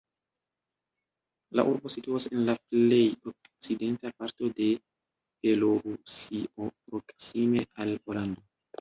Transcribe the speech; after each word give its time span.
La 1.59 1.65
urbo 1.73 1.91
situas 1.97 2.25
en 2.31 2.41
la 2.47 2.55
plej 2.63 2.99
okcidenta 3.33 4.15
parto 4.25 4.51
de 4.63 4.73
Belorusio, 5.45 6.73
proksime 6.91 7.71
al 7.85 7.99
Pollando. 8.07 8.49